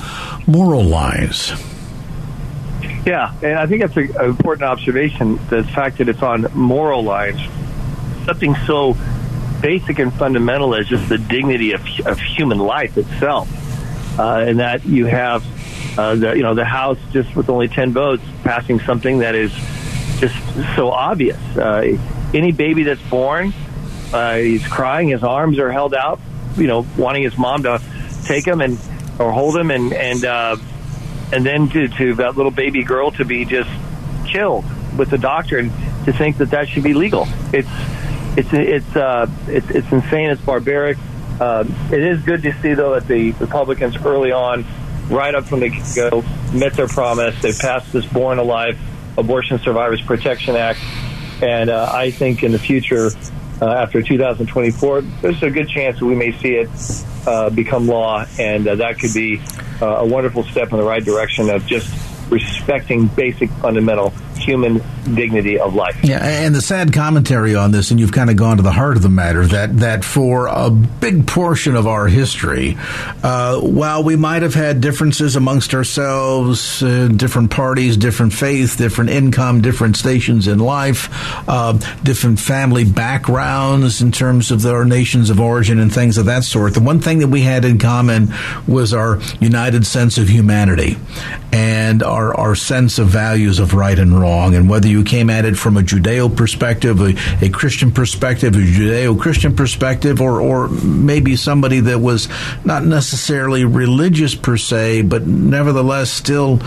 [0.48, 1.52] moral lines.
[3.06, 5.40] Yeah, and I think that's an important observation.
[5.50, 7.40] The fact that it's on moral lines,
[8.26, 8.98] something so
[9.62, 13.48] basic and fundamental as just the dignity of, of human life itself,
[14.20, 15.46] uh, and that you have
[15.98, 19.52] uh, the you know the House just with only ten votes passing something that is
[20.20, 20.36] just
[20.76, 21.40] so obvious.
[21.56, 21.98] Uh,
[22.36, 23.54] any baby that's born,
[24.14, 26.20] uh, he's crying, his arms are held out,
[26.58, 27.82] you know, wanting his mom to
[28.26, 28.78] take him and
[29.20, 30.58] or hold him, and and uh,
[31.32, 33.70] and then to, to that little baby girl to be just
[34.28, 34.66] killed
[34.98, 35.58] with the doctor.
[35.58, 35.72] And
[36.06, 37.28] to think that that should be legal.
[37.52, 37.68] It's
[38.38, 40.30] it's it's uh, it's, it's insane.
[40.30, 40.98] It's barbaric.
[41.40, 44.66] Uh, it is good to see though that the Republicans early on,
[45.10, 46.24] right up from the get go,
[46.54, 47.40] met their promise.
[47.42, 48.78] They passed this Born Alive
[49.18, 50.80] Abortion Survivors Protection Act,
[51.42, 53.12] and uh, I think in the future.
[53.62, 56.70] Uh, after 2024, there's a good chance that we may see it
[57.26, 59.42] uh, become law, and uh, that could be
[59.82, 61.90] uh, a wonderful step in the right direction of just
[62.30, 64.14] respecting basic fundamental
[64.46, 64.82] human
[65.16, 65.98] dignity of life.
[66.04, 68.96] Yeah, and the sad commentary on this, and you've kind of gone to the heart
[68.98, 72.78] of the matter, that that for a big portion of our history,
[73.24, 79.10] uh, while we might have had differences amongst ourselves, uh, different parties, different faith, different
[79.10, 81.10] income, different stations in life,
[81.50, 81.74] uh,
[82.04, 86.74] different family backgrounds in terms of our nations of origin and things of that sort,
[86.74, 88.34] the one thing that we had in common
[88.68, 90.98] was our united sense of humanity
[91.52, 94.56] and our, our sense of values of right and wrong wrong.
[94.56, 97.16] And whether you came at it from a Judeo perspective, a,
[97.46, 102.28] a Christian perspective, a Judeo Christian perspective, or, or maybe somebody that was
[102.64, 106.60] not necessarily religious per se, but nevertheless still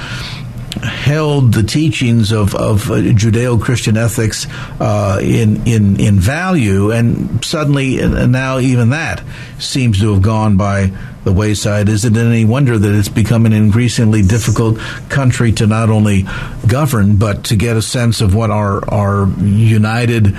[0.82, 4.46] held the teachings of, of Judeo-Christian ethics
[4.78, 7.96] uh, in in in value, and suddenly,
[8.28, 9.22] now even that
[9.58, 10.92] seems to have gone by
[11.28, 11.90] the wayside.
[11.90, 14.78] Is it any wonder that it's become an increasingly difficult
[15.10, 16.24] country to not only
[16.66, 20.34] govern, but to get a sense of what our, our united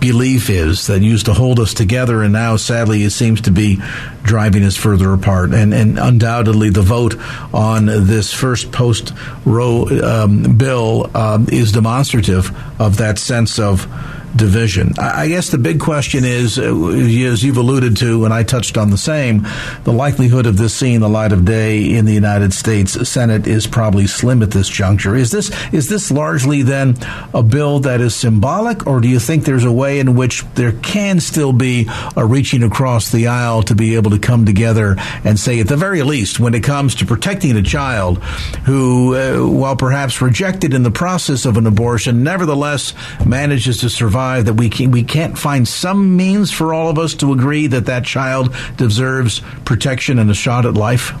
[0.00, 3.78] belief is that used to hold us together, and now sadly it seems to be
[4.22, 5.52] driving us further apart.
[5.52, 7.16] And, and undoubtedly, the vote
[7.52, 9.12] on this first post
[9.44, 13.86] Roe um, bill um, is demonstrative of that sense of
[14.34, 14.92] division.
[14.98, 18.90] I guess the big question is, uh, as you've alluded to, and I touched on
[18.90, 19.46] the same,
[19.84, 23.66] the likelihood of this seeing the light of day in the United States Senate is
[23.66, 25.14] probably slim at this juncture.
[25.14, 26.96] Is this is this largely then
[27.34, 30.72] a bill that is symbolic, or do you think there's a way in which there
[30.72, 35.38] can still be a reaching across the aisle to be able to come together and
[35.38, 38.18] say, at the very least, when it comes to protecting a child
[38.64, 42.94] who, uh, while perhaps rejected in the process of an abortion, nevertheless
[43.26, 47.14] manages to survive that we can, we can't find some means for all of us
[47.14, 51.12] to agree that that child deserves protection and a shot at life?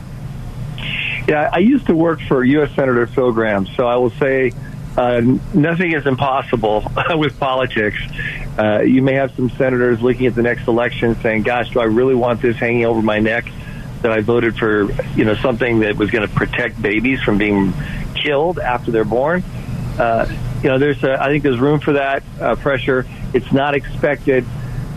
[1.28, 2.74] Yeah, I used to work for U.S.
[2.74, 4.52] Senator Phil Gramm, so I will say
[4.96, 5.22] uh,
[5.54, 7.98] nothing is impossible with politics.
[8.58, 11.84] Uh, you may have some senators looking at the next election saying, "Gosh, do I
[11.84, 13.46] really want this hanging over my neck?"
[14.02, 17.72] That I voted for, you know, something that was going to protect babies from being
[18.16, 19.44] killed after they're born.
[19.96, 20.26] Uh,
[20.62, 23.04] you know, there's a, I think there's room for that uh, pressure.
[23.34, 24.44] It's not expected,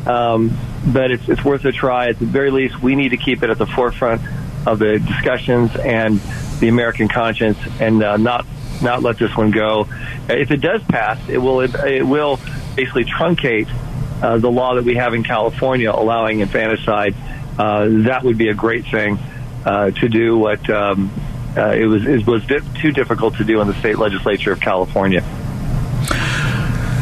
[0.06, 0.56] um,
[0.94, 2.10] but it's it's worth a try.
[2.10, 4.22] At the very least, we need to keep it at the forefront
[4.68, 6.20] of the discussions and
[6.60, 8.46] the American conscience, and uh, not
[8.82, 9.88] not let this one go.
[10.30, 12.40] If it does pass, it will it will
[12.76, 13.70] basically truncate
[14.22, 17.16] uh, the law that we have in California allowing infanticide.
[17.58, 19.18] Uh, that would be a great thing
[19.66, 20.38] uh, to do.
[20.38, 21.12] What um,
[21.58, 24.60] uh, it was it was di- too difficult to do in the state legislature of
[24.60, 25.24] California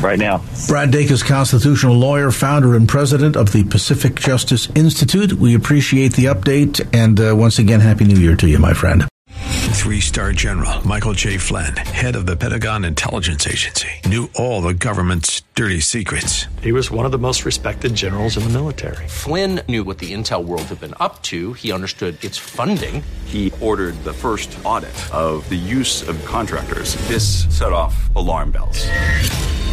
[0.04, 0.44] right now.
[0.68, 5.34] Brad Dacus, constitutional lawyer, founder and president of the Pacific Justice Institute.
[5.34, 9.06] We appreciate the update, and uh, once again, Happy New Year to you, my friend.
[9.74, 11.38] Three star general Michael J.
[11.38, 16.46] Flynn, head of the Pentagon Intelligence Agency, knew all the government's dirty secrets.
[16.62, 19.08] He was one of the most respected generals in the military.
[19.10, 23.04] Flynn knew what the intel world had been up to, he understood its funding.
[23.26, 26.96] He ordered the first audit of the use of contractors.
[27.08, 28.88] This set off alarm bells.